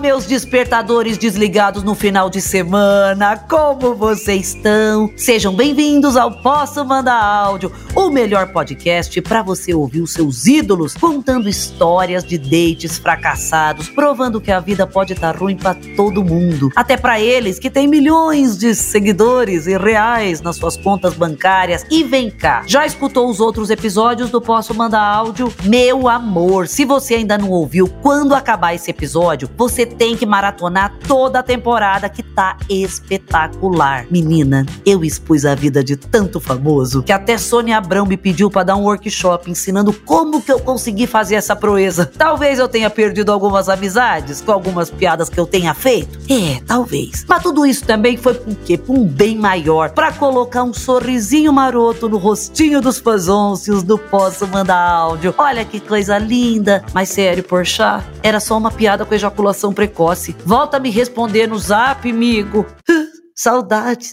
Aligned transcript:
meus 0.00 0.24
despertadores 0.24 1.18
desligados 1.18 1.82
no 1.82 1.94
final 1.94 2.30
de 2.30 2.40
semana, 2.40 3.36
como 3.36 3.94
vocês 3.94 4.54
estão? 4.54 5.12
Sejam 5.14 5.54
bem-vindos 5.54 6.16
ao 6.16 6.40
Posso 6.40 6.82
Mandar 6.86 7.22
Áudio, 7.22 7.70
o 7.94 8.08
melhor 8.08 8.50
podcast 8.50 9.20
para 9.20 9.42
você 9.42 9.74
ouvir 9.74 10.00
os 10.00 10.14
seus 10.14 10.46
ídolos 10.46 10.94
contando 10.94 11.50
histórias 11.50 12.24
de 12.24 12.38
dates 12.38 12.98
fracassados, 12.98 13.90
provando 13.90 14.40
que 14.40 14.50
a 14.50 14.58
vida 14.58 14.86
pode 14.86 15.12
estar 15.12 15.34
tá 15.34 15.38
ruim 15.38 15.54
para 15.54 15.76
todo 15.94 16.24
mundo, 16.24 16.70
até 16.74 16.96
para 16.96 17.20
eles 17.20 17.58
que 17.58 17.68
têm 17.68 17.86
milhões 17.86 18.56
de 18.56 18.74
seguidores 18.74 19.66
e 19.66 19.76
reais 19.76 20.40
nas 20.40 20.56
suas 20.56 20.78
contas 20.78 21.12
bancárias. 21.12 21.84
E 21.90 22.04
vem 22.04 22.30
cá, 22.30 22.62
já 22.66 22.86
escutou 22.86 23.28
os 23.28 23.38
outros 23.38 23.68
episódios 23.68 24.30
do 24.30 24.40
Posso 24.40 24.72
Mandar 24.74 25.02
Áudio? 25.02 25.52
Meu 25.64 26.08
amor, 26.08 26.66
se 26.68 26.86
você 26.86 27.16
ainda 27.16 27.36
não 27.36 27.50
ouviu, 27.50 27.86
quando 28.00 28.34
acabar 28.34 28.74
esse 28.74 28.90
episódio, 28.90 29.50
você 29.58 29.89
tem 29.90 30.16
que 30.16 30.24
maratonar 30.24 30.94
toda 31.06 31.40
a 31.40 31.42
temporada 31.42 32.08
que 32.08 32.22
tá 32.22 32.56
espetacular. 32.68 34.06
Menina, 34.10 34.64
eu 34.84 35.04
expus 35.04 35.44
a 35.44 35.54
vida 35.54 35.82
de 35.84 35.96
tanto 35.96 36.40
famoso 36.40 37.02
que 37.02 37.12
até 37.12 37.36
Sônia 37.36 37.78
Abrão 37.78 38.06
me 38.06 38.16
pediu 38.16 38.50
para 38.50 38.64
dar 38.64 38.76
um 38.76 38.84
workshop 38.84 39.50
ensinando 39.50 39.92
como 39.92 40.40
que 40.40 40.52
eu 40.52 40.60
consegui 40.60 41.06
fazer 41.06 41.34
essa 41.34 41.54
proeza. 41.54 42.06
Talvez 42.06 42.58
eu 42.58 42.68
tenha 42.68 42.88
perdido 42.88 43.32
algumas 43.32 43.68
amizades 43.68 44.40
com 44.40 44.52
algumas 44.52 44.90
piadas 44.90 45.28
que 45.28 45.38
eu 45.38 45.46
tenha 45.46 45.74
feito. 45.74 46.18
É, 46.30 46.60
talvez. 46.66 47.24
Mas 47.28 47.42
tudo 47.42 47.66
isso 47.66 47.84
também 47.84 48.16
foi 48.16 48.34
por 48.34 48.54
quê? 48.56 48.78
Por 48.78 48.96
um 48.96 49.04
bem 49.04 49.36
maior, 49.36 49.90
para 49.90 50.12
colocar 50.12 50.62
um 50.62 50.72
sorrisinho 50.72 51.52
maroto 51.52 52.08
no 52.08 52.18
rostinho 52.18 52.80
dos 52.80 52.98
fazôncios 52.98 53.82
do 53.82 53.98
Posso 53.98 54.46
Mandar 54.46 54.80
Áudio. 54.80 55.34
Olha 55.36 55.64
que 55.64 55.80
coisa 55.80 56.18
linda. 56.18 56.84
Mas 56.92 57.08
sério, 57.08 57.42
Porchat, 57.42 58.04
era 58.22 58.40
só 58.40 58.56
uma 58.56 58.70
piada 58.70 59.04
com 59.04 59.14
ejaculação 59.14 59.72
precoce. 59.80 60.34
Volta 60.44 60.76
a 60.76 60.80
me 60.80 60.90
responder 60.90 61.48
no 61.48 61.58
zap, 61.58 62.04
amigo. 62.04 62.66
Saudades. 63.34 64.12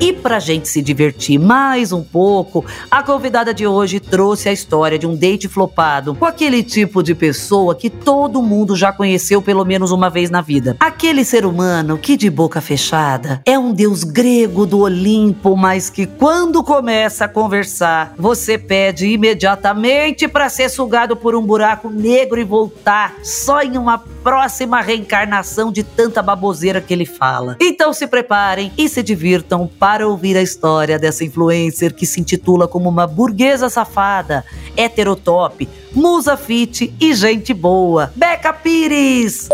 E 0.00 0.14
para 0.14 0.40
gente 0.40 0.66
se 0.66 0.80
divertir 0.80 1.38
mais 1.38 1.92
um 1.92 2.02
pouco, 2.02 2.64
a 2.90 3.02
convidada 3.02 3.52
de 3.52 3.66
hoje 3.66 4.00
trouxe 4.00 4.48
a 4.48 4.52
história 4.52 4.98
de 4.98 5.06
um 5.06 5.14
date 5.14 5.46
flopado 5.46 6.14
com 6.14 6.24
aquele 6.24 6.62
tipo 6.62 7.02
de 7.02 7.14
pessoa 7.14 7.74
que 7.74 7.90
todo 7.90 8.40
mundo 8.40 8.74
já 8.74 8.94
conheceu 8.94 9.42
pelo 9.42 9.62
menos 9.62 9.92
uma 9.92 10.08
vez 10.08 10.30
na 10.30 10.40
vida. 10.40 10.74
Aquele 10.80 11.22
ser 11.22 11.44
humano 11.44 11.98
que 11.98 12.16
de 12.16 12.30
boca 12.30 12.62
fechada 12.62 13.42
é 13.44 13.58
um 13.58 13.74
deus 13.74 14.02
grego 14.02 14.64
do 14.64 14.78
Olimpo, 14.78 15.54
mas 15.54 15.90
que 15.90 16.06
quando 16.06 16.64
começa 16.64 17.26
a 17.26 17.28
conversar, 17.28 18.14
você 18.16 18.56
pede 18.56 19.06
imediatamente 19.06 20.26
para 20.26 20.48
ser 20.48 20.70
sugado 20.70 21.14
por 21.14 21.34
um 21.34 21.42
buraco 21.42 21.90
negro 21.90 22.40
e 22.40 22.44
voltar 22.44 23.16
só 23.22 23.60
em 23.60 23.76
uma 23.76 23.98
próxima 23.98 24.80
reencarnação 24.80 25.70
de 25.70 25.82
tanta 25.82 26.22
baboseira 26.22 26.80
que 26.80 26.94
ele 26.94 27.04
fala. 27.06 27.56
Então 27.80 27.94
se 27.94 28.06
preparem 28.06 28.70
e 28.76 28.90
se 28.90 29.02
divirtam 29.02 29.66
para 29.66 30.06
ouvir 30.06 30.36
a 30.36 30.42
história 30.42 30.98
dessa 30.98 31.24
influencer 31.24 31.94
que 31.94 32.04
se 32.04 32.20
intitula 32.20 32.68
como 32.68 32.90
uma 32.90 33.06
burguesa 33.06 33.70
safada, 33.70 34.44
heterotop, 34.76 35.66
musa 35.90 36.36
fit 36.36 36.94
e 37.00 37.14
gente 37.14 37.54
boa. 37.54 38.12
Beca 38.14 38.52
Pires! 38.52 39.48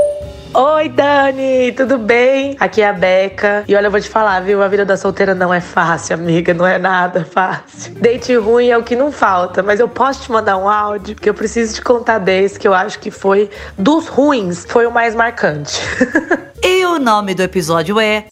Oi, 0.52 0.88
Dani, 0.88 1.70
tudo 1.77 1.98
bem? 1.98 2.56
Aqui 2.58 2.83
é 2.83 2.88
a 2.88 2.92
Beca. 2.92 3.62
E 3.68 3.77
olha, 3.77 3.86
eu 3.86 3.91
vou 3.92 4.00
te 4.00 4.08
falar, 4.08 4.40
viu? 4.40 4.61
A 4.61 4.66
vida 4.66 4.84
da 4.84 4.96
solteira 4.96 5.33
não 5.33 5.55
é 5.55 5.61
fácil, 5.61 6.14
amiga. 6.14 6.52
Não 6.52 6.66
é 6.66 6.78
nada 6.78 7.24
fácil. 7.24 7.94
Date 7.94 8.34
ruim 8.34 8.70
é 8.70 8.77
o 8.77 8.83
que 8.83 8.96
não 8.96 9.12
falta, 9.12 9.62
mas 9.62 9.78
eu 9.78 9.89
posso 9.89 10.22
te 10.22 10.33
mandar 10.33 10.56
um 10.56 10.68
áudio 10.68 11.14
que 11.14 11.30
eu 11.30 11.34
preciso 11.34 11.74
te 11.74 11.83
contar 11.83 12.18
desse 12.18 12.58
que 12.58 12.67
eu 12.67 12.74
acho 12.74 12.98
que 12.98 13.12
foi 13.12 13.48
dos 13.78 14.08
ruins, 14.08 14.67
foi 14.68 14.84
o 14.84 14.90
mais 14.90 15.14
marcante. 15.14 15.80
o 16.96 16.98
nome 16.98 17.34
do 17.34 17.42
episódio 17.42 18.01
é 18.01 18.24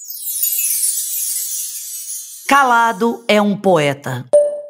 Calado 2.48 3.22
é 3.28 3.40
um 3.40 3.54
poeta. 3.54 4.24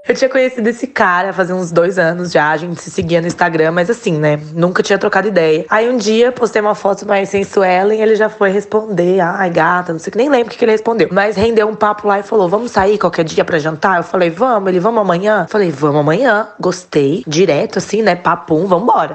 Eu 0.08 0.16
tinha 0.16 0.28
conhecido 0.28 0.68
esse 0.68 0.88
cara 0.88 1.32
fazia 1.32 1.54
uns 1.54 1.70
dois 1.70 1.96
anos 1.96 2.32
já, 2.32 2.50
a 2.50 2.56
gente 2.56 2.80
se 2.80 2.90
seguia 2.90 3.20
no 3.20 3.28
Instagram, 3.28 3.70
mas 3.70 3.88
assim, 3.88 4.18
né? 4.18 4.40
Nunca 4.52 4.82
tinha 4.82 4.98
trocado 4.98 5.28
ideia. 5.28 5.64
Aí 5.70 5.88
um 5.88 5.96
dia 5.96 6.32
postei 6.32 6.60
uma 6.60 6.74
foto 6.74 7.06
mais 7.06 7.28
sensuela 7.28 7.94
e 7.94 8.02
ele 8.02 8.16
já 8.16 8.28
foi 8.28 8.50
responder. 8.50 9.20
Ai, 9.20 9.48
gata, 9.48 9.92
não 9.92 10.00
sei 10.00 10.10
que 10.10 10.18
nem 10.18 10.28
lembro 10.28 10.48
o 10.48 10.50
que, 10.50 10.58
que 10.58 10.64
ele 10.64 10.72
respondeu. 10.72 11.08
Mas 11.12 11.36
rendeu 11.36 11.68
um 11.68 11.76
papo 11.76 12.08
lá 12.08 12.18
e 12.18 12.24
falou: 12.24 12.48
vamos 12.48 12.72
sair 12.72 12.98
qualquer 12.98 13.24
dia 13.24 13.44
pra 13.44 13.60
jantar? 13.60 13.98
Eu 13.98 14.02
falei, 14.02 14.28
vamos, 14.28 14.68
ele, 14.68 14.80
vamos 14.80 15.00
amanhã? 15.00 15.42
Eu 15.44 15.48
falei, 15.48 15.70
vamos 15.70 16.00
amanhã. 16.00 16.48
Gostei. 16.58 17.22
Direto, 17.28 17.78
assim, 17.78 18.02
né? 18.02 18.16
Papum, 18.16 18.66
vambora. 18.66 19.14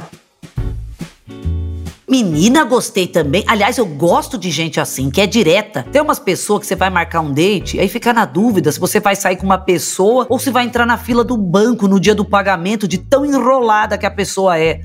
Menina, 2.09 2.63
gostei 2.63 3.05
também. 3.05 3.43
Aliás, 3.45 3.77
eu 3.77 3.85
gosto 3.85 4.35
de 4.35 4.49
gente 4.49 4.79
assim, 4.79 5.11
que 5.11 5.21
é 5.21 5.27
direta. 5.27 5.85
Tem 5.91 6.01
umas 6.01 6.17
pessoas 6.17 6.61
que 6.61 6.65
você 6.65 6.75
vai 6.75 6.89
marcar 6.89 7.21
um 7.21 7.31
date, 7.31 7.79
aí 7.79 7.87
fica 7.87 8.11
na 8.11 8.25
dúvida 8.25 8.71
se 8.71 8.79
você 8.79 8.99
vai 8.99 9.15
sair 9.15 9.35
com 9.35 9.45
uma 9.45 9.59
pessoa 9.59 10.25
ou 10.27 10.39
se 10.39 10.49
vai 10.49 10.65
entrar 10.65 10.87
na 10.87 10.97
fila 10.97 11.23
do 11.23 11.37
banco 11.37 11.87
no 11.87 11.99
dia 11.99 12.15
do 12.15 12.25
pagamento, 12.25 12.87
de 12.87 12.97
tão 12.97 13.23
enrolada 13.23 13.95
que 13.95 14.07
a 14.07 14.11
pessoa 14.11 14.57
é. 14.57 14.81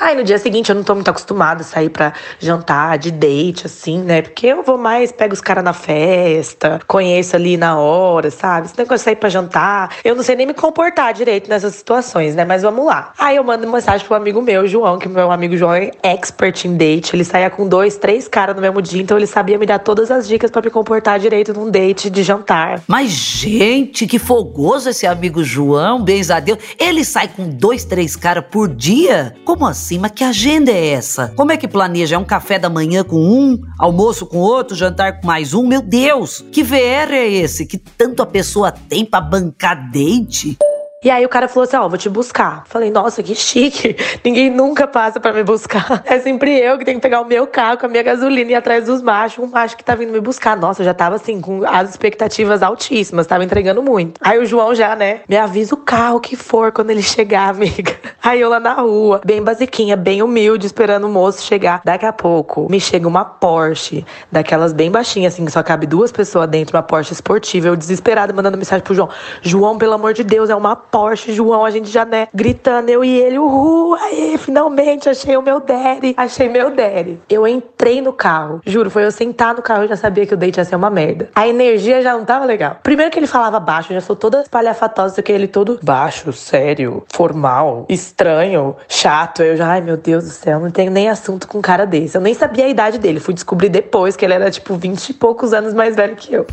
Aí 0.00 0.16
no 0.16 0.24
dia 0.24 0.38
seguinte 0.38 0.70
eu 0.70 0.74
não 0.74 0.82
tô 0.82 0.94
muito 0.94 1.10
acostumada 1.10 1.60
a 1.60 1.64
sair 1.64 1.90
pra 1.90 2.14
jantar, 2.38 2.96
de 2.96 3.10
date, 3.10 3.66
assim, 3.66 3.98
né? 3.98 4.22
Porque 4.22 4.46
eu 4.46 4.62
vou 4.62 4.78
mais, 4.78 5.12
pego 5.12 5.34
os 5.34 5.42
caras 5.42 5.62
na 5.62 5.74
festa, 5.74 6.80
conheço 6.86 7.36
ali 7.36 7.58
na 7.58 7.78
hora, 7.78 8.30
sabe? 8.30 8.66
Esse 8.66 8.78
negócio 8.78 8.96
de 8.96 9.02
sair 9.04 9.16
pra 9.16 9.28
jantar, 9.28 9.90
eu 10.02 10.14
não 10.14 10.22
sei 10.22 10.36
nem 10.36 10.46
me 10.46 10.54
comportar 10.54 11.12
direito 11.12 11.50
nessas 11.50 11.74
situações, 11.74 12.34
né? 12.34 12.46
Mas 12.46 12.62
vamos 12.62 12.86
lá. 12.86 13.12
Aí 13.18 13.36
eu 13.36 13.44
mando 13.44 13.70
mensagem 13.70 14.06
pro 14.06 14.16
amigo 14.16 14.40
meu, 14.40 14.66
João, 14.66 14.98
que 14.98 15.06
meu 15.06 15.30
amigo 15.30 15.54
João 15.54 15.74
é 15.74 15.90
expert 16.02 16.64
em 16.64 16.78
date. 16.78 17.14
Ele 17.14 17.24
saía 17.24 17.50
com 17.50 17.68
dois, 17.68 17.98
três 17.98 18.26
caras 18.26 18.56
no 18.56 18.62
mesmo 18.62 18.80
dia, 18.80 19.02
então 19.02 19.18
ele 19.18 19.26
sabia 19.26 19.58
me 19.58 19.66
dar 19.66 19.80
todas 19.80 20.10
as 20.10 20.26
dicas 20.26 20.50
para 20.50 20.62
me 20.62 20.70
comportar 20.70 21.18
direito 21.18 21.52
num 21.52 21.70
date 21.70 22.08
de 22.08 22.22
jantar. 22.22 22.82
Mas, 22.86 23.10
gente, 23.10 24.06
que 24.06 24.18
fogoso 24.18 24.88
esse 24.88 25.06
amigo 25.06 25.44
João, 25.44 26.02
bens 26.02 26.30
a 26.30 26.40
Deus. 26.40 26.58
Ele 26.78 27.04
sai 27.04 27.28
com 27.28 27.50
dois, 27.50 27.84
três 27.84 28.16
caras 28.16 28.44
por 28.50 28.66
dia? 28.66 29.34
Como 29.44 29.66
assim? 29.66 29.89
Cima. 29.90 30.08
Que 30.08 30.22
agenda 30.22 30.70
é 30.70 30.90
essa? 30.90 31.32
Como 31.34 31.50
é 31.50 31.56
que 31.56 31.66
planeja? 31.66 32.14
É 32.14 32.18
um 32.18 32.24
café 32.24 32.60
da 32.60 32.70
manhã 32.70 33.02
com 33.02 33.16
um, 33.16 33.60
almoço 33.76 34.24
com 34.24 34.38
outro, 34.38 34.76
jantar 34.76 35.20
com 35.20 35.26
mais 35.26 35.52
um? 35.52 35.66
Meu 35.66 35.82
Deus, 35.82 36.44
que 36.52 36.62
VR 36.62 37.12
é 37.12 37.28
esse? 37.28 37.66
Que 37.66 37.76
tanto 37.76 38.22
a 38.22 38.26
pessoa 38.26 38.70
tem 38.70 39.04
pra 39.04 39.20
bancar 39.20 39.90
date? 39.90 40.56
E 41.02 41.08
aí 41.08 41.24
o 41.24 41.30
cara 41.30 41.48
falou 41.48 41.64
assim: 41.64 41.78
Ó, 41.78 41.86
oh, 41.86 41.88
vou 41.88 41.96
te 41.96 42.10
buscar. 42.10 42.62
Falei, 42.66 42.90
nossa, 42.90 43.22
que 43.22 43.34
chique. 43.34 43.96
Ninguém 44.22 44.50
nunca 44.50 44.86
passa 44.86 45.18
para 45.18 45.32
me 45.32 45.42
buscar. 45.42 46.02
É 46.10 46.18
sempre 46.18 46.58
eu 46.58 46.76
que 46.76 46.84
tenho 46.84 46.98
que 46.98 47.02
pegar 47.02 47.20
o 47.20 47.24
meu 47.24 47.46
carro 47.46 47.78
com 47.78 47.86
a 47.86 47.88
minha 47.88 48.02
gasolina 48.02 48.50
e 48.50 48.52
ir 48.52 48.56
atrás 48.56 48.84
dos 48.86 49.00
machos. 49.00 49.42
Um 49.42 49.46
macho 49.46 49.76
que 49.76 49.84
tá 49.84 49.94
vindo 49.94 50.12
me 50.12 50.20
buscar. 50.20 50.56
Nossa, 50.56 50.82
eu 50.82 50.84
já 50.84 50.92
tava 50.92 51.16
assim, 51.16 51.40
com 51.40 51.64
as 51.64 51.90
expectativas 51.90 52.62
altíssimas, 52.62 53.26
tava 53.26 53.44
entregando 53.44 53.82
muito. 53.82 54.20
Aí 54.20 54.38
o 54.38 54.44
João 54.44 54.74
já, 54.74 54.96
né, 54.96 55.20
me 55.28 55.36
avisa 55.36 55.74
o 55.74 55.78
carro 55.78 56.20
que 56.20 56.36
for 56.36 56.72
quando 56.72 56.90
ele 56.90 57.02
chegar, 57.02 57.48
amiga. 57.54 57.96
Aí 58.22 58.40
eu 58.40 58.50
lá 58.50 58.58
na 58.58 58.74
rua, 58.74 59.20
bem 59.24 59.42
basiquinha, 59.42 59.96
bem 59.96 60.22
humilde, 60.22 60.66
esperando 60.66 61.06
o 61.06 61.10
moço 61.10 61.42
chegar. 61.42 61.80
Daqui 61.84 62.04
a 62.04 62.12
pouco 62.12 62.66
me 62.68 62.80
chega 62.80 63.06
uma 63.06 63.24
Porsche, 63.24 64.04
daquelas 64.30 64.72
bem 64.72 64.90
baixinhas, 64.90 65.32
assim, 65.34 65.44
que 65.44 65.52
só 65.52 65.62
cabe 65.62 65.86
duas 65.86 66.10
pessoas 66.10 66.48
dentro, 66.48 66.76
uma 66.76 66.82
Porsche 66.82 67.12
esportiva. 67.12 67.68
Eu 67.68 67.76
desesperada 67.76 68.32
mandando 68.32 68.58
mensagem 68.58 68.84
pro 68.84 68.94
João: 68.94 69.08
João, 69.40 69.78
pelo 69.78 69.94
amor 69.94 70.12
de 70.12 70.24
Deus, 70.24 70.50
é 70.50 70.56
uma 70.56 70.76
Porsche, 70.90 71.32
João, 71.32 71.64
a 71.64 71.70
gente 71.70 71.88
já, 71.88 72.04
né, 72.04 72.28
gritando, 72.34 72.88
eu 72.90 73.04
e 73.04 73.18
ele, 73.18 73.38
uhul, 73.38 73.94
aí, 73.94 74.36
finalmente 74.38 75.08
achei 75.08 75.36
o 75.36 75.42
meu 75.42 75.60
daddy, 75.60 76.14
achei 76.16 76.48
meu 76.48 76.74
daddy. 76.74 77.20
Eu 77.28 77.46
entrei 77.46 78.00
no 78.00 78.12
carro, 78.12 78.60
juro, 78.66 78.90
foi 78.90 79.04
eu 79.04 79.12
sentar 79.12 79.54
no 79.54 79.62
carro, 79.62 79.84
eu 79.84 79.88
já 79.88 79.96
sabia 79.96 80.26
que 80.26 80.34
o 80.34 80.36
date 80.36 80.58
ia 80.58 80.64
ser 80.64 80.76
uma 80.76 80.90
merda. 80.90 81.30
A 81.34 81.46
energia 81.46 82.02
já 82.02 82.12
não 82.12 82.24
tava 82.24 82.44
legal. 82.44 82.78
Primeiro 82.82 83.10
que 83.10 83.18
ele 83.18 83.26
falava 83.26 83.60
baixo, 83.60 83.92
já 83.92 84.00
sou 84.00 84.16
toda 84.16 84.42
espalhafatosa, 84.42 85.22
que 85.22 85.32
ele 85.32 85.46
todo 85.46 85.78
baixo, 85.82 86.32
sério, 86.32 87.04
formal, 87.12 87.86
estranho, 87.88 88.76
chato. 88.88 89.42
Eu 89.42 89.56
já, 89.56 89.68
ai 89.68 89.80
meu 89.80 89.96
Deus 89.96 90.24
do 90.24 90.30
céu, 90.30 90.60
não 90.60 90.70
tenho 90.70 90.90
nem 90.90 91.08
assunto 91.08 91.46
com 91.46 91.58
um 91.58 91.62
cara 91.62 91.84
desse. 91.84 92.16
Eu 92.16 92.20
nem 92.20 92.34
sabia 92.34 92.64
a 92.64 92.68
idade 92.68 92.98
dele, 92.98 93.20
fui 93.20 93.34
descobrir 93.34 93.68
depois 93.68 94.16
que 94.16 94.24
ele 94.24 94.34
era 94.34 94.50
tipo 94.50 94.74
20 94.74 95.10
e 95.10 95.14
poucos 95.14 95.52
anos 95.52 95.72
mais 95.72 95.94
velho 95.94 96.16
que 96.16 96.32
eu. 96.32 96.46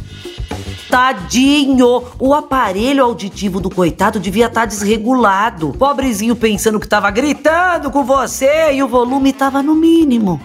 Tadinho! 0.90 2.04
O 2.18 2.34
aparelho 2.34 3.04
auditivo 3.04 3.60
do 3.60 3.70
coitado 3.70 4.20
devia 4.28 4.48
estar 4.48 4.62
tá 4.62 4.66
desregulado. 4.66 5.74
Pobrezinho 5.80 6.36
pensando 6.36 6.80
que 6.80 6.88
tava 6.88 7.10
gritando 7.10 7.90
com 7.90 8.04
você 8.04 8.74
e 8.74 8.84
o 8.84 8.88
volume 8.88 9.32
tava 9.32 9.64
no 9.64 9.74
mínimo. 9.74 10.40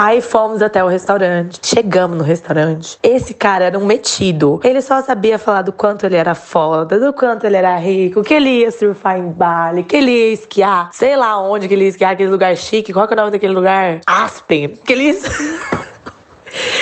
Aí 0.00 0.20
fomos 0.20 0.62
até 0.62 0.82
o 0.82 0.88
restaurante. 0.88 1.60
Chegamos 1.62 2.18
no 2.18 2.24
restaurante. 2.24 2.98
Esse 3.02 3.32
cara 3.34 3.64
era 3.64 3.78
um 3.78 3.84
metido. 3.84 4.60
Ele 4.62 4.80
só 4.80 5.02
sabia 5.02 5.38
falar 5.38 5.62
do 5.62 5.72
quanto 5.72 6.04
ele 6.04 6.16
era 6.16 6.34
foda, 6.34 6.98
do 6.98 7.12
quanto 7.12 7.44
ele 7.44 7.56
era 7.56 7.76
rico, 7.76 8.22
que 8.22 8.34
ele 8.34 8.60
ia 8.60 8.70
surfar 8.70 9.18
em 9.18 9.30
Bali, 9.30 9.84
que 9.84 9.96
ele 9.96 10.10
ia 10.10 10.32
esquiar. 10.32 10.90
Sei 10.92 11.16
lá 11.16 11.40
onde 11.40 11.68
que 11.68 11.74
ele 11.74 11.84
ia 11.84 11.90
esquiar, 11.90 12.12
aquele 12.12 12.30
lugar 12.30 12.56
chique. 12.56 12.92
Qual 12.92 13.06
que 13.06 13.14
é 13.14 13.16
o 13.16 13.20
nome 13.20 13.32
daquele 13.32 13.54
lugar? 13.54 14.00
Aspen. 14.06 14.68
Que 14.84 14.92
ele 14.92 15.10
ia... 15.10 15.14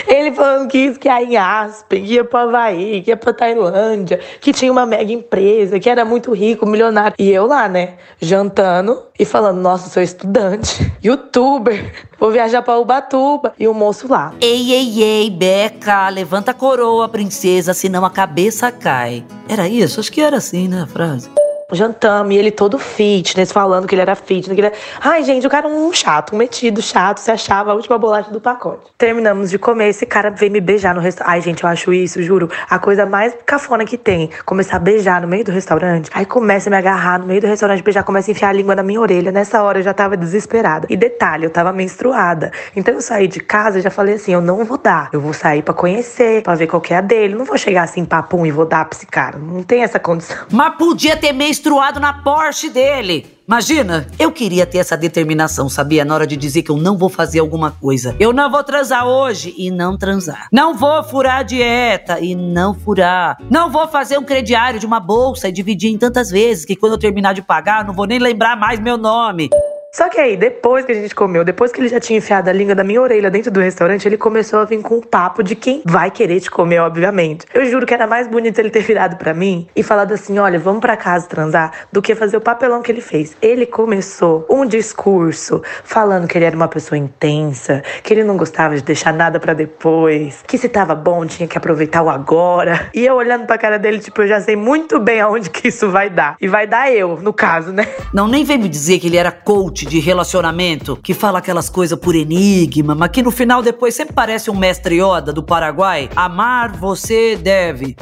Ele 0.07 0.33
falando 0.33 0.69
que 0.69 0.79
ia 0.79 0.91
esquiar 0.91 1.23
em 1.23 1.37
Aspen, 1.37 2.05
que 2.05 2.15
ia 2.15 2.25
pro 2.25 2.39
Havaí, 2.39 3.03
que 3.03 3.11
ia 3.11 3.17
pra 3.17 3.33
Tailândia, 3.33 4.21
que 4.41 4.53
tinha 4.53 4.71
uma 4.71 4.87
mega 4.87 5.13
empresa, 5.13 5.79
que 5.79 5.89
era 5.89 6.05
muito 6.05 6.33
rico, 6.33 6.67
milionário. 6.67 7.15
E 7.19 7.31
eu 7.31 7.47
lá, 7.47 7.69
né, 7.69 7.95
jantando 8.21 9.03
e 9.19 9.25
falando, 9.25 9.61
nossa, 9.61 9.89
sou 9.89 10.03
estudante. 10.03 10.93
youtuber. 11.03 11.93
Vou 12.19 12.31
viajar 12.31 12.63
pra 12.63 12.79
Ubatuba. 12.79 13.53
E 13.59 13.67
o 13.67 13.75
moço 13.75 14.09
lá. 14.09 14.33
Ei, 14.41 14.73
ei, 14.73 15.03
ei, 15.03 15.31
Beca, 15.31 16.09
levanta 16.09 16.53
a 16.53 16.55
coroa, 16.55 17.09
princesa, 17.09 17.75
senão 17.75 18.05
a 18.05 18.11
cabeça 18.11 18.71
cai. 18.71 19.25
Era 19.49 19.69
isso? 19.69 20.01
Acho 20.01 20.13
que 20.13 20.21
era 20.21 20.37
assim, 20.37 20.69
né, 20.69 20.83
a 20.83 20.87
frase 20.87 21.29
jantamos, 21.73 22.35
e 22.35 22.39
ele 22.39 22.51
todo 22.51 22.79
fitness, 22.79 23.53
falando 23.53 23.87
que 23.87 23.95
ele 23.95 24.03
era 24.03 24.15
fitness. 24.15 24.55
Que 24.55 24.61
ele 24.61 24.67
era... 24.67 24.77
Ai, 25.01 25.23
gente, 25.23 25.47
o 25.47 25.51
cara 25.51 25.69
é 25.69 25.71
um 25.71 25.93
chato, 25.93 26.35
um 26.35 26.39
metido 26.39 26.83
chato, 26.83 27.19
se 27.19 27.31
achava 27.31 27.73
a 27.73 27.75
última 27.75 27.99
bolacha 27.99 28.31
do 28.31 28.41
pacote. 28.41 28.91
Terminamos 28.99 29.51
de 29.51 29.59
comer, 29.59 29.89
esse 29.89 30.07
cara 30.07 30.31
veio 30.31 30.53
me 30.53 30.61
beijar 30.61 30.95
no 30.95 31.01
restaurante. 31.01 31.33
Ai, 31.33 31.41
gente, 31.41 31.63
eu 31.63 31.69
acho 31.69 31.93
isso, 31.93 32.23
juro, 32.23 32.51
a 32.69 32.79
coisa 32.79 33.07
mais 33.07 33.35
cafona 33.47 33.85
que 33.85 33.97
tem. 33.97 34.31
Começar 34.45 34.77
a 34.77 34.79
beijar 34.79 35.23
no 35.23 35.29
meio 35.29 35.45
do 35.45 35.53
restaurante, 35.53 36.11
aí 36.13 36.27
começa 36.27 36.69
a 36.69 36.71
me 36.71 36.77
agarrar 36.77 37.19
no 37.19 37.27
meio 37.27 37.41
do 37.41 37.47
restaurante, 37.47 37.83
beijar, 37.83 38.05
começa 38.05 38.31
a 38.31 38.33
enfiar 38.33 38.51
a 38.51 38.53
língua 38.53 38.75
na 38.75 38.83
minha 38.83 39.01
orelha. 39.01 39.33
Nessa 39.33 39.63
hora 39.63 39.79
eu 39.79 39.83
já 39.83 39.95
tava 39.95 40.17
desesperada. 40.17 40.87
E 40.91 40.97
detalhe, 40.97 41.45
eu 41.45 41.51
tava 41.51 41.73
menstruada. 41.73 42.53
Então 42.77 42.95
eu 42.95 43.01
saí 43.01 43.27
de 43.27 43.41
casa 43.41 43.79
e 43.79 43.83
já 43.83 43.91
falei 43.91 44.17
assim, 44.17 44.33
eu 44.33 44.41
não 44.41 44.65
vou 44.65 44.79
dar. 44.79 45.09
Eu 45.13 45.21
vou 45.21 45.33
sair 45.33 45.63
para 45.63 45.75
conhecer, 45.75 46.43
para 46.43 46.55
ver 46.55 46.67
qual 46.67 46.81
que 46.81 46.93
é 46.93 46.99
a 46.99 47.01
dele. 47.01 47.35
Não 47.35 47.45
vou 47.45 47.57
chegar 47.57 47.85
assim, 47.85 48.05
papum, 48.05 48.45
e 48.45 48.51
vou 48.51 48.67
dar 48.67 48.85
pra 48.85 48.97
esse 48.97 49.07
cara. 49.07 49.39
Não 49.39 49.63
tem 49.63 49.83
essa 49.83 49.99
condição. 49.99 50.37
Mas 50.51 50.75
podia 50.77 51.17
ter 51.17 51.33
menstruado 51.33 51.62
menstruado 51.63 52.01
na 52.01 52.13
Porsche 52.13 52.69
dele. 52.69 53.39
Imagina, 53.47 54.09
eu 54.19 54.33
queria 54.33 54.67
ter 54.67 54.79
essa 54.79 54.97
determinação, 54.97 55.69
sabia? 55.69 56.05
Na 56.05 56.13
hora 56.13 56.27
de 56.27 56.37
dizer 56.37 56.63
que 56.63 56.71
eu 56.73 56.77
não 56.77 56.99
vou 56.99 57.09
fazer 57.09 57.39
alguma 57.39 57.71
coisa. 57.71 58.17
Eu 58.19 58.33
não 58.33 58.51
vou 58.51 58.65
transar 58.65 59.07
hoje 59.07 59.55
e 59.57 59.71
não 59.71 59.97
transar. 59.97 60.49
Não 60.51 60.75
vou 60.75 61.05
furar 61.05 61.39
a 61.39 61.43
dieta 61.45 62.19
e 62.19 62.35
não 62.35 62.75
furar. 62.75 63.37
Não 63.49 63.71
vou 63.71 63.87
fazer 63.87 64.19
um 64.19 64.25
crediário 64.25 64.81
de 64.81 64.87
uma 64.87 64.99
bolsa 64.99 65.49
e 65.49 65.53
dividir 65.53 65.93
em 65.93 65.99
tantas 65.99 66.31
vezes 66.31 66.65
que 66.65 66.75
quando 66.75 66.95
eu 66.95 66.99
terminar 66.99 67.33
de 67.33 67.43
pagar, 67.43 67.85
não 67.85 67.95
vou 67.95 68.07
nem 68.07 68.19
lembrar 68.19 68.57
mais 68.57 68.81
meu 68.81 68.97
nome. 68.97 69.49
Só 69.95 70.09
que 70.09 70.19
aí, 70.19 70.39
depois 70.39 70.87
que 70.87 70.93
a 70.93 70.95
gente 70.95 71.15
comeu, 71.15 71.45
depois 71.45 71.71
que 71.71 71.79
ele 71.79 71.89
já 71.89 72.01
tinha 72.01 72.17
enfiado 72.19 72.49
a 72.49 72.53
língua 72.53 72.75
da 72.75 72.83
minha 72.83 72.99
orelha 72.99 73.31
dentro 73.31 73.51
do 73.51 73.61
restaurante, 73.61 74.09
ele 74.09 74.17
começou 74.17 74.61
a 74.61 74.65
vir 74.65 74.81
com 74.81 74.95
um 74.95 75.01
papo 75.03 75.43
de 75.43 75.55
quem 75.55 75.83
vai 75.85 76.11
querer 76.11 76.41
te 76.41 76.51
comer, 76.51 76.79
obviamente. 76.79 77.45
Eu 77.53 77.67
juro 77.67 77.85
que 77.85 77.93
era 77.93 78.07
mais 78.07 78.27
bonito 78.27 78.59
ele 78.59 78.71
ter 78.71 78.81
virado 78.81 79.17
para 79.17 79.35
mim 79.35 79.69
e 79.77 79.83
falado 79.83 80.13
assim: 80.13 80.39
olha, 80.39 80.59
vamos 80.59 80.81
para 80.81 80.97
casa 80.97 81.27
transar, 81.29 81.73
do 81.93 82.01
que 82.01 82.15
fazer 82.15 82.39
o 82.39 82.41
papelão 82.41 82.81
que 82.81 82.91
ele 82.91 83.03
fez. 83.03 83.37
Ele 83.43 83.67
começou 83.67 84.47
um 84.49 84.65
discurso 84.65 85.61
falando 85.85 86.27
que 86.27 86.39
ele 86.39 86.47
era 86.47 86.57
uma 86.57 86.69
pessoa 86.69 86.97
intensa, 86.97 87.83
que 88.03 88.15
ele 88.15 88.25
não 88.25 88.39
gostava 88.39 88.75
de 88.75 88.83
deixar 88.83 89.13
nada 89.13 89.39
para 89.39 89.53
depois, 89.53 90.43
que 90.47 90.57
se 90.57 90.71
tava 90.71 90.95
bom 90.95 91.27
tinha 91.27 91.47
que 91.47 91.59
aproveitar 91.59 92.01
o 92.01 92.09
agora. 92.09 92.89
E 92.95 93.05
eu 93.05 93.15
olhando 93.17 93.45
pra 93.45 93.59
cara 93.59 93.79
dele, 93.79 93.99
tipo, 93.99 94.23
eu 94.23 94.27
já 94.27 94.41
sei 94.41 94.57
muito 94.57 94.99
bem 94.99 95.21
aonde 95.21 95.51
que 95.51 95.69
isso 95.69 95.91
vai 95.91 96.09
dar. 96.09 96.35
E 96.41 96.49
vai 96.49 96.67
dar 96.67 96.91
eu, 96.91 97.19
no 97.21 97.35
caso, 97.35 97.73
né? 97.73 97.87
Não, 98.11 98.27
nem 98.27 98.43
vem 98.43 98.57
me 98.57 98.71
dizer 98.71 98.99
que 98.99 99.09
ele 99.09 99.19
era 99.19 99.31
coach 99.31 99.82
de 99.87 99.99
relacionamento 99.99 100.97
que 100.97 101.15
fala 101.15 101.39
aquelas 101.39 101.69
coisas 101.69 101.99
por 101.99 102.15
enigma, 102.15 102.95
mas 102.95 103.11
que 103.11 103.23
no 103.23 103.31
final 103.31 103.63
depois 103.63 103.95
sempre 103.95 104.15
parece 104.15 104.51
um 104.51 104.57
mestre 104.57 105.01
Yoda 105.01 105.33
do 105.33 105.43
Paraguai. 105.43 106.09
Amar 106.17 106.73
você 106.73 107.37
deve. 107.37 107.97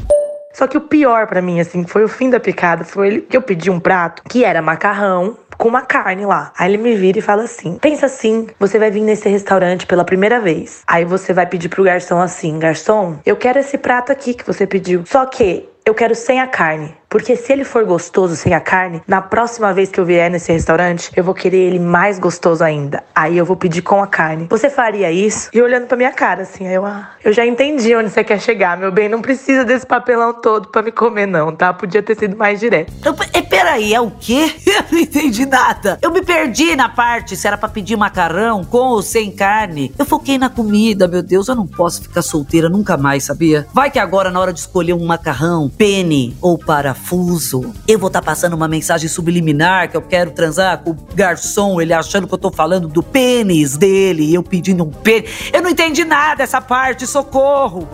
Só 0.52 0.66
que 0.66 0.76
o 0.76 0.80
pior 0.80 1.26
para 1.26 1.40
mim, 1.40 1.60
assim, 1.60 1.86
foi 1.86 2.04
o 2.04 2.08
fim 2.08 2.28
da 2.28 2.40
picada, 2.40 2.84
foi 2.84 3.20
que 3.20 3.36
eu 3.36 3.42
pedi 3.42 3.70
um 3.70 3.78
prato 3.78 4.22
que 4.28 4.44
era 4.44 4.60
macarrão 4.60 5.36
com 5.56 5.68
uma 5.68 5.82
carne 5.82 6.24
lá. 6.26 6.52
Aí 6.58 6.72
ele 6.72 6.82
me 6.82 6.94
vira 6.96 7.18
e 7.18 7.22
fala 7.22 7.44
assim: 7.44 7.78
pensa 7.78 8.06
assim, 8.06 8.48
você 8.58 8.78
vai 8.78 8.90
vir 8.90 9.02
nesse 9.02 9.28
restaurante 9.28 9.86
pela 9.86 10.04
primeira 10.04 10.40
vez. 10.40 10.82
Aí 10.86 11.04
você 11.04 11.32
vai 11.32 11.46
pedir 11.46 11.68
pro 11.68 11.84
garçom 11.84 12.20
assim: 12.20 12.58
garçom, 12.58 13.18
eu 13.24 13.36
quero 13.36 13.58
esse 13.58 13.78
prato 13.78 14.10
aqui 14.10 14.34
que 14.34 14.46
você 14.46 14.66
pediu. 14.66 15.04
Só 15.06 15.26
que 15.26 15.68
eu 15.84 15.94
quero 15.94 16.14
sem 16.14 16.40
a 16.40 16.46
carne. 16.46 16.94
Porque 17.10 17.34
se 17.34 17.52
ele 17.52 17.64
for 17.64 17.84
gostoso 17.84 18.36
sem 18.36 18.54
a 18.54 18.60
carne, 18.60 19.02
na 19.04 19.20
próxima 19.20 19.74
vez 19.74 19.90
que 19.90 19.98
eu 19.98 20.04
vier 20.04 20.30
nesse 20.30 20.52
restaurante, 20.52 21.10
eu 21.16 21.24
vou 21.24 21.34
querer 21.34 21.58
ele 21.58 21.80
mais 21.80 22.20
gostoso 22.20 22.62
ainda. 22.62 23.02
Aí 23.12 23.36
eu 23.36 23.44
vou 23.44 23.56
pedir 23.56 23.82
com 23.82 24.00
a 24.00 24.06
carne. 24.06 24.46
Você 24.48 24.70
faria 24.70 25.10
isso? 25.10 25.50
E 25.52 25.60
olhando 25.60 25.88
pra 25.88 25.96
minha 25.96 26.12
cara, 26.12 26.42
assim, 26.42 26.68
eu, 26.68 26.86
ah, 26.86 27.10
eu 27.24 27.32
já 27.32 27.44
entendi 27.44 27.96
onde 27.96 28.10
você 28.10 28.22
quer 28.22 28.40
chegar, 28.40 28.78
meu 28.78 28.92
bem. 28.92 29.08
Não 29.08 29.20
precisa 29.20 29.64
desse 29.64 29.84
papelão 29.84 30.32
todo 30.32 30.68
pra 30.68 30.82
me 30.82 30.92
comer, 30.92 31.26
não, 31.26 31.52
tá? 31.52 31.72
Podia 31.72 32.00
ter 32.00 32.16
sido 32.16 32.36
mais 32.36 32.60
direto. 32.60 32.92
Eu, 33.04 33.16
é, 33.32 33.42
peraí, 33.42 33.92
é 33.92 34.00
o 34.00 34.12
quê? 34.12 34.54
Eu 34.64 34.84
não 34.92 34.98
entendi 35.00 35.44
nada. 35.46 35.98
Eu 36.00 36.12
me 36.12 36.22
perdi 36.22 36.76
na 36.76 36.88
parte 36.88 37.36
se 37.36 37.44
era 37.44 37.58
pra 37.58 37.68
pedir 37.68 37.96
macarrão 37.96 38.62
com 38.62 38.78
ou 38.78 39.02
sem 39.02 39.32
carne. 39.32 39.92
Eu 39.98 40.06
foquei 40.06 40.38
na 40.38 40.48
comida, 40.48 41.08
meu 41.08 41.24
Deus. 41.24 41.48
Eu 41.48 41.56
não 41.56 41.66
posso 41.66 42.02
ficar 42.02 42.22
solteira 42.22 42.68
nunca 42.68 42.96
mais, 42.96 43.24
sabia? 43.24 43.66
Vai 43.74 43.90
que 43.90 43.98
agora, 43.98 44.30
na 44.30 44.38
hora 44.38 44.52
de 44.52 44.60
escolher 44.60 44.92
um 44.92 45.04
macarrão, 45.04 45.68
pene 45.68 46.36
ou 46.40 46.56
para 46.56 46.94
confuso. 47.00 47.74
Eu 47.88 47.98
vou 47.98 48.08
estar 48.08 48.20
tá 48.20 48.26
passando 48.26 48.54
uma 48.54 48.68
mensagem 48.68 49.08
subliminar 49.08 49.90
que 49.90 49.96
eu 49.96 50.02
quero 50.02 50.30
transar 50.30 50.78
com 50.78 50.90
o 50.90 50.98
garçom, 51.14 51.80
ele 51.80 51.92
achando 51.92 52.28
que 52.28 52.34
eu 52.34 52.38
tô 52.38 52.50
falando 52.50 52.86
do 52.86 53.02
pênis 53.02 53.76
dele, 53.76 54.32
eu 54.32 54.42
pedindo 54.42 54.84
um 54.84 54.90
pênis. 54.90 55.30
Eu 55.52 55.62
não 55.62 55.70
entendi 55.70 56.04
nada 56.04 56.36
dessa 56.36 56.60
parte, 56.60 57.06
socorro! 57.06 57.88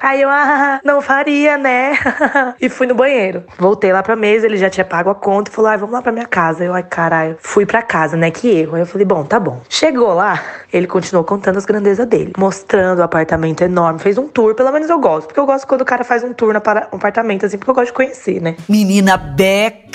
Aí 0.00 0.22
eu, 0.22 0.28
ah, 0.30 0.80
não 0.84 1.02
faria, 1.02 1.58
né? 1.58 1.98
e 2.60 2.68
fui 2.68 2.86
no 2.86 2.94
banheiro. 2.94 3.42
Voltei 3.58 3.92
lá 3.92 4.00
pra 4.00 4.14
mesa, 4.14 4.46
ele 4.46 4.56
já 4.56 4.70
tinha 4.70 4.84
pago 4.84 5.10
a 5.10 5.14
conta 5.14 5.50
e 5.50 5.54
falou, 5.54 5.72
ai, 5.72 5.76
vamos 5.76 5.92
lá 5.92 6.00
pra 6.00 6.12
minha 6.12 6.26
casa. 6.26 6.64
Eu, 6.64 6.72
ai, 6.72 6.84
caralho, 6.84 7.36
fui 7.40 7.66
pra 7.66 7.82
casa, 7.82 8.16
né? 8.16 8.30
Que 8.30 8.48
erro. 8.48 8.76
Aí 8.76 8.82
eu 8.82 8.86
falei, 8.86 9.04
bom, 9.04 9.24
tá 9.24 9.40
bom. 9.40 9.60
Chegou 9.68 10.14
lá, 10.14 10.40
ele 10.72 10.86
continuou 10.86 11.24
contando 11.24 11.56
as 11.56 11.66
grandezas 11.66 12.06
dele, 12.06 12.32
mostrando 12.38 13.00
o 13.00 13.02
apartamento 13.02 13.62
enorme. 13.62 13.98
Fez 13.98 14.16
um 14.16 14.28
tour, 14.28 14.54
pelo 14.54 14.70
menos 14.70 14.88
eu 14.88 15.00
gosto, 15.00 15.26
porque 15.26 15.40
eu 15.40 15.46
gosto 15.46 15.66
quando 15.66 15.80
o 15.80 15.84
cara 15.84 16.04
faz 16.04 16.22
um 16.22 16.32
tour 16.32 16.52
no 16.52 16.58
apartamento, 16.58 17.44
assim, 17.44 17.58
porque 17.58 17.70
eu 17.70 17.74
gosto 17.74 17.88
de 17.88 17.92
conhecer, 17.94 18.40
né? 18.40 18.54
Menina 18.68 19.16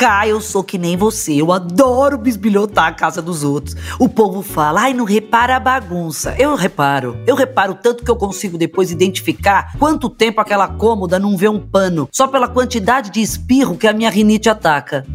Beca, 0.03 0.27
eu 0.27 0.41
sou 0.41 0.65
que 0.65 0.77
nem 0.77 0.97
você. 0.97 1.41
Eu 1.41 1.53
adoro 1.53 2.17
bisbilhotar 2.17 2.87
a 2.87 2.91
casa 2.91 3.21
dos 3.21 3.41
outros. 3.41 3.73
O 3.97 4.09
povo 4.09 4.41
fala, 4.41 4.81
ai, 4.81 4.93
não 4.93 5.05
repara 5.05 5.55
a 5.55 5.59
bagunça. 5.61 6.35
Eu 6.37 6.55
reparo. 6.55 7.17
Eu 7.25 7.35
reparo 7.35 7.73
tanto 7.73 8.03
que 8.03 8.11
eu 8.11 8.17
consigo 8.17 8.57
depois 8.57 8.91
identificar 8.91 9.77
quanto 9.79 10.09
tempo 10.09 10.41
aquela 10.41 10.67
cômoda 10.67 11.17
não 11.17 11.37
vê 11.37 11.47
um 11.47 11.59
pano, 11.59 12.09
só 12.11 12.27
pela 12.27 12.49
quantidade 12.49 13.11
de 13.11 13.21
espirro 13.21 13.77
que 13.77 13.87
a 13.87 13.93
minha 13.93 14.09
rinite 14.09 14.49
ataca 14.49 15.05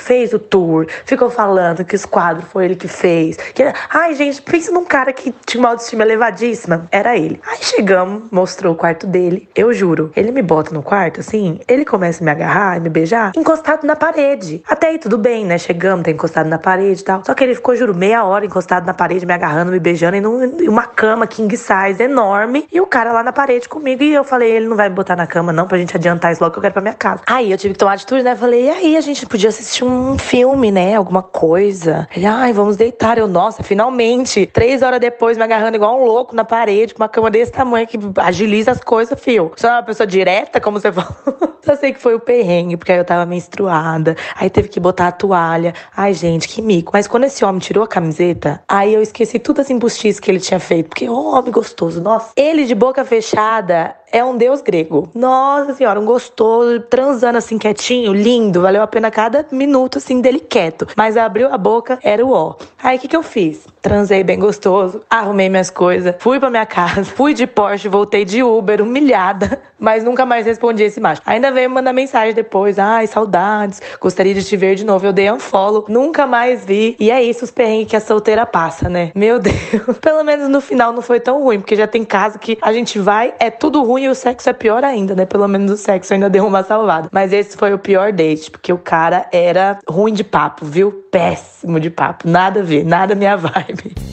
fez 0.00 0.32
o 0.32 0.38
tour, 0.38 0.86
ficou 1.04 1.30
falando 1.30 1.84
que 1.84 1.94
os 1.94 2.04
quadros 2.04 2.48
foi 2.50 2.66
ele 2.66 2.76
que 2.76 2.88
fez. 2.88 3.36
Que, 3.36 3.64
ai, 3.90 4.14
gente, 4.14 4.40
pensa 4.42 4.72
num 4.72 4.84
cara 4.84 5.12
que 5.12 5.34
tinha 5.46 5.60
uma 5.60 5.70
autoestima 5.70 6.02
elevadíssima. 6.02 6.86
Era 6.90 7.16
ele. 7.16 7.40
Aí 7.46 7.58
chegamos, 7.60 8.24
mostrou 8.30 8.72
o 8.72 8.76
quarto 8.76 9.06
dele. 9.06 9.48
Eu 9.54 9.72
juro, 9.72 10.12
ele 10.16 10.32
me 10.32 10.42
bota 10.42 10.72
no 10.72 10.82
quarto, 10.82 11.20
assim, 11.20 11.60
ele 11.68 11.84
começa 11.84 12.22
a 12.22 12.24
me 12.24 12.30
agarrar 12.30 12.76
e 12.76 12.80
me 12.80 12.88
beijar, 12.88 13.32
encostado 13.36 13.86
na 13.86 13.96
parede. 13.96 14.62
Até 14.68 14.88
aí 14.88 14.98
tudo 14.98 15.18
bem, 15.18 15.44
né? 15.44 15.58
Chegamos, 15.58 16.04
tá 16.04 16.10
encostado 16.10 16.48
na 16.48 16.58
parede 16.58 17.00
e 17.00 17.04
tal. 17.04 17.22
Só 17.24 17.34
que 17.34 17.44
ele 17.44 17.54
ficou, 17.54 17.74
juro, 17.76 17.94
meia 17.94 18.24
hora 18.24 18.44
encostado 18.44 18.86
na 18.86 18.94
parede, 18.94 19.26
me 19.26 19.32
agarrando, 19.32 19.72
me 19.72 19.80
beijando, 19.80 20.16
e 20.62 20.68
uma 20.68 20.86
cama 20.86 21.26
king 21.26 21.54
size 21.56 22.02
enorme. 22.02 22.66
E 22.72 22.80
o 22.80 22.86
cara 22.86 23.12
lá 23.12 23.22
na 23.22 23.32
parede 23.32 23.68
comigo. 23.68 24.02
E 24.02 24.14
eu 24.14 24.24
falei, 24.24 24.50
ele 24.50 24.66
não 24.66 24.76
vai 24.76 24.88
me 24.88 24.94
botar 24.94 25.16
na 25.16 25.26
cama, 25.26 25.52
não, 25.52 25.66
pra 25.66 25.78
gente 25.78 25.96
adiantar 25.96 26.32
isso 26.32 26.42
logo 26.42 26.52
que 26.52 26.58
eu 26.58 26.62
quero 26.62 26.74
pra 26.74 26.82
minha 26.82 26.94
casa. 26.94 27.22
Aí 27.26 27.50
eu 27.50 27.58
tive 27.58 27.74
que 27.74 27.78
tomar 27.78 27.94
atitude, 27.94 28.22
né? 28.22 28.36
Falei, 28.36 28.66
e 28.66 28.70
aí, 28.70 28.96
a 28.96 29.00
gente 29.00 29.26
podia 29.26 29.48
assistir 29.48 29.84
um 29.84 29.87
um 29.88 30.18
filme, 30.18 30.70
né? 30.70 30.94
Alguma 30.94 31.22
coisa. 31.22 32.06
Ele, 32.14 32.26
ai, 32.26 32.52
vamos 32.52 32.76
deitar. 32.76 33.18
Eu, 33.18 33.26
nossa, 33.26 33.62
finalmente. 33.62 34.46
Três 34.46 34.82
horas 34.82 35.00
depois, 35.00 35.36
me 35.36 35.44
agarrando 35.44 35.76
igual 35.76 36.00
um 36.00 36.04
louco 36.04 36.34
na 36.34 36.44
parede, 36.44 36.94
com 36.94 37.02
uma 37.02 37.08
cama 37.08 37.30
desse 37.30 37.52
tamanho 37.52 37.86
que 37.86 37.98
agiliza 38.18 38.70
as 38.70 38.80
coisas, 38.80 39.18
fio. 39.20 39.52
Sou 39.56 39.70
uma 39.70 39.82
pessoa 39.82 40.06
direta, 40.06 40.60
como 40.60 40.80
você 40.80 40.90
falou. 40.92 41.58
Só 41.64 41.76
sei 41.76 41.92
que 41.92 42.00
foi 42.00 42.14
o 42.14 42.20
perrengue, 42.20 42.76
porque 42.76 42.92
aí 42.92 42.98
eu 42.98 43.04
tava 43.04 43.26
menstruada. 43.26 44.16
Aí 44.34 44.48
teve 44.48 44.68
que 44.68 44.80
botar 44.80 45.08
a 45.08 45.12
toalha. 45.12 45.74
Ai, 45.96 46.14
gente, 46.14 46.48
que 46.48 46.62
mico. 46.62 46.92
Mas 46.94 47.06
quando 47.06 47.24
esse 47.24 47.44
homem 47.44 47.58
tirou 47.58 47.84
a 47.84 47.88
camiseta, 47.88 48.62
aí 48.68 48.94
eu 48.94 49.02
esqueci 49.02 49.38
todas 49.38 49.66
as 49.66 49.70
embustices 49.70 50.20
que 50.20 50.30
ele 50.30 50.40
tinha 50.40 50.60
feito. 50.60 50.88
Porque, 50.88 51.08
homem 51.08 51.52
gostoso, 51.52 52.00
nossa. 52.00 52.30
Ele 52.36 52.64
de 52.64 52.74
boca 52.74 53.04
fechada, 53.04 53.94
é 54.12 54.24
um 54.24 54.36
deus 54.36 54.60
grego. 54.60 55.10
Nossa 55.14 55.74
senhora, 55.74 56.00
um 56.00 56.04
gostoso, 56.04 56.80
transando 56.80 57.38
assim 57.38 57.58
quietinho, 57.58 58.12
lindo, 58.12 58.62
valeu 58.62 58.82
a 58.82 58.86
pena 58.86 59.10
cada 59.10 59.46
minuto 59.50 59.98
assim 59.98 60.20
dele 60.20 60.40
quieto. 60.40 60.86
Mas 60.96 61.16
abriu 61.16 61.52
a 61.52 61.58
boca, 61.58 61.98
era 62.02 62.24
o 62.24 62.32
ó. 62.32 62.56
Aí 62.82 62.96
o 62.96 63.00
que, 63.00 63.08
que 63.08 63.16
eu 63.16 63.22
fiz? 63.22 63.66
Transei 63.82 64.24
bem 64.24 64.38
gostoso, 64.38 65.02
arrumei 65.08 65.48
minhas 65.48 65.70
coisas, 65.70 66.14
fui 66.18 66.40
pra 66.40 66.50
minha 66.50 66.66
casa, 66.66 67.04
fui 67.04 67.34
de 67.34 67.46
Porsche, 67.46 67.88
voltei 67.88 68.24
de 68.24 68.42
Uber, 68.42 68.82
humilhada, 68.82 69.60
mas 69.78 70.04
nunca 70.04 70.26
mais 70.26 70.46
respondi 70.46 70.82
esse 70.82 71.00
macho. 71.00 71.22
Ainda 71.24 71.50
veio 71.50 71.70
mandar 71.70 71.92
mensagem 71.92 72.34
depois, 72.34 72.78
ai, 72.78 73.06
saudades, 73.06 73.80
gostaria 74.00 74.34
de 74.34 74.44
te 74.44 74.56
ver 74.56 74.74
de 74.74 74.84
novo. 74.84 75.06
Eu 75.06 75.12
dei 75.12 75.30
um 75.30 75.38
follow, 75.38 75.84
nunca 75.88 76.26
mais 76.26 76.64
vi. 76.64 76.96
E 76.98 77.10
é 77.10 77.22
isso 77.22 77.44
os 77.44 77.50
perrengues 77.50 77.88
que 77.88 77.96
a 77.96 78.00
solteira 78.00 78.44
passa, 78.44 78.88
né? 78.88 79.12
Meu 79.14 79.38
Deus. 79.40 79.98
Pelo 80.00 80.24
menos 80.24 80.48
no 80.48 80.60
final 80.60 80.92
não 80.92 81.02
foi 81.02 81.20
tão 81.20 81.42
ruim, 81.42 81.60
porque 81.60 81.76
já 81.76 81.86
tem 81.86 82.04
casa 82.04 82.38
que 82.38 82.58
a 82.60 82.72
gente 82.72 82.98
vai, 82.98 83.34
é 83.38 83.50
tudo 83.50 83.82
ruim 83.82 84.04
e 84.04 84.08
o 84.08 84.14
sexo 84.14 84.48
é 84.50 84.52
pior 84.52 84.84
ainda, 84.84 85.14
né? 85.14 85.24
Pelo 85.24 85.46
menos 85.46 85.70
o 85.70 85.76
sexo 85.76 86.14
ainda 86.14 86.28
deu 86.28 86.46
uma 86.46 86.62
salvada. 86.62 87.08
Mas 87.12 87.32
esse 87.32 87.56
foi 87.56 87.72
o 87.72 87.78
pior 87.78 88.12
date, 88.12 88.50
porque 88.50 88.72
o 88.72 88.78
cara 88.78 89.26
era 89.32 89.78
ruim 89.88 90.12
de 90.12 90.24
papo, 90.24 90.64
viu? 90.64 90.92
Péssimo 91.10 91.78
de 91.78 91.90
papo. 91.90 92.28
Nada 92.28 92.60
a 92.60 92.62
ver, 92.62 92.84
nada 92.84 93.14
minha 93.14 93.36
vibe. 93.36 94.07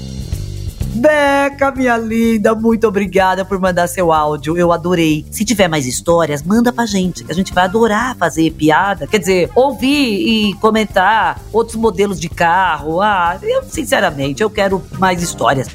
Beca, 0.96 1.72
minha 1.72 1.98
linda, 1.98 2.56
muito 2.56 2.88
obrigada 2.88 3.44
por 3.44 3.60
mandar 3.60 3.88
seu 3.88 4.14
áudio. 4.14 4.58
Eu 4.58 4.72
adorei. 4.72 5.26
Se 5.30 5.44
tiver 5.44 5.68
mais 5.68 5.86
histórias, 5.86 6.42
manda 6.42 6.72
pra 6.72 6.86
gente, 6.86 7.24
que 7.24 7.32
a 7.32 7.36
gente 7.36 7.54
vai 7.54 7.66
adorar 7.66 8.16
fazer 8.16 8.50
piada. 8.52 9.06
Quer 9.06 9.20
dizer, 9.20 9.52
ouvir 9.54 9.90
e 9.90 10.54
comentar 10.56 11.42
outros 11.52 11.76
modelos 11.76 12.20
de 12.20 12.30
carro. 12.30 13.02
Ah, 13.02 13.38
eu, 13.42 13.64
sinceramente, 13.64 14.42
eu 14.42 14.50
quero 14.50 14.82
mais 14.98 15.22
histórias. 15.22 15.68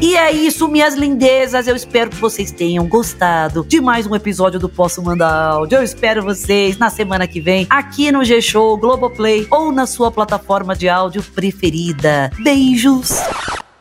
E 0.00 0.14
é 0.14 0.30
isso, 0.30 0.68
minhas 0.68 0.94
lindezas. 0.94 1.66
Eu 1.66 1.74
espero 1.74 2.10
que 2.10 2.16
vocês 2.16 2.52
tenham 2.52 2.86
gostado 2.86 3.64
de 3.64 3.80
mais 3.80 4.06
um 4.06 4.14
episódio 4.14 4.60
do 4.60 4.68
Posso 4.68 5.02
Mandar 5.02 5.52
Áudio. 5.52 5.78
Eu 5.78 5.82
espero 5.82 6.22
vocês 6.22 6.76
na 6.76 6.90
semana 6.90 7.26
que 7.26 7.40
vem 7.40 7.66
aqui 7.70 8.12
no 8.12 8.22
G-Show, 8.22 8.76
Globoplay 8.76 9.46
ou 9.50 9.72
na 9.72 9.86
sua 9.86 10.10
plataforma 10.10 10.76
de 10.76 10.86
áudio 10.86 11.22
preferida. 11.22 12.30
Beijos! 12.42 13.10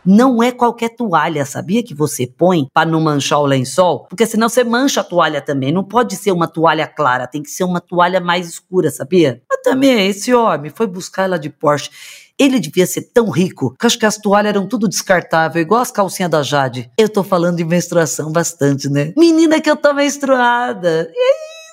Não 0.05 0.41
é 0.41 0.51
qualquer 0.51 0.89
toalha, 0.89 1.43
sabia 1.45 1.83
que 1.83 1.95
você 1.95 2.27
põe 2.27 2.67
para 2.71 2.87
não 2.87 3.01
manchar 3.01 3.39
o 3.39 3.45
lençol? 3.45 4.05
Porque 4.07 4.27
senão 4.27 4.47
você 4.47 4.63
mancha 4.63 5.01
a 5.01 5.03
toalha 5.03 5.41
também. 5.41 5.71
Não 5.71 5.83
pode 5.83 6.15
ser 6.15 6.31
uma 6.31 6.47
toalha 6.47 6.85
clara, 6.87 7.25
tem 7.25 7.41
que 7.41 7.49
ser 7.49 7.63
uma 7.63 7.81
toalha 7.81 8.21
mais 8.21 8.47
escura, 8.47 8.91
sabia? 8.91 9.41
Mas 9.49 9.61
também 9.63 10.07
esse 10.07 10.31
homem 10.31 10.71
foi 10.73 10.85
buscar 10.85 11.23
ela 11.23 11.39
de 11.39 11.49
Porsche. 11.49 11.89
Ele 12.37 12.59
devia 12.59 12.85
ser 12.85 13.03
tão 13.13 13.29
rico 13.29 13.73
que 13.79 13.85
acho 13.85 13.97
que 13.97 14.05
as 14.05 14.17
toalhas 14.17 14.49
eram 14.49 14.67
tudo 14.67 14.89
descartável, 14.89 15.61
igual 15.61 15.81
as 15.81 15.91
calcinhas 15.91 16.29
da 16.29 16.43
Jade. 16.43 16.91
Eu 16.97 17.07
tô 17.07 17.23
falando 17.23 17.57
de 17.57 17.63
menstruação 17.63 18.31
bastante, 18.31 18.89
né? 18.89 19.13
Menina 19.15 19.61
que 19.61 19.69
eu 19.69 19.77
tô 19.77 19.93
menstruada. 19.93 21.09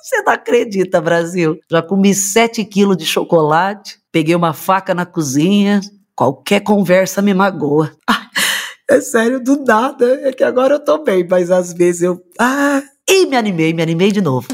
Você 0.02 0.22
não 0.22 0.32
acredita, 0.32 1.00
Brasil? 1.00 1.58
Já 1.70 1.82
comi 1.82 2.14
7 2.14 2.64
quilos 2.64 2.96
de 2.96 3.04
chocolate, 3.04 3.98
peguei 4.12 4.34
uma 4.34 4.52
faca 4.52 4.94
na 4.94 5.04
cozinha, 5.04 5.80
qualquer 6.14 6.60
conversa 6.60 7.20
me 7.20 7.34
magoa. 7.34 7.92
É 8.90 9.00
sério, 9.00 9.42
do 9.42 9.64
nada. 9.64 10.20
É 10.22 10.32
que 10.32 10.44
agora 10.44 10.74
eu 10.74 10.84
tô 10.84 10.98
bem, 10.98 11.26
mas 11.26 11.50
às 11.50 11.72
vezes 11.72 12.02
eu. 12.02 12.20
Ah! 12.38 12.82
E 13.08 13.24
me 13.24 13.36
animei, 13.36 13.72
me 13.72 13.80
animei 13.80 14.12
de 14.12 14.20
novo. 14.20 14.48